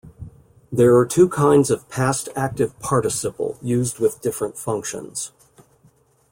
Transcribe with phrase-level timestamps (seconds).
[0.71, 5.31] There are two kinds of past active participle, used with different functions.